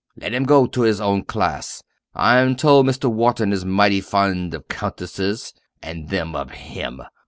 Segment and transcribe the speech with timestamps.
[0.17, 1.83] Let him go to his own class
[2.15, 3.05] I'm told Mr.
[3.07, 7.03] Wharton is mighty fond of countesses, and they of him!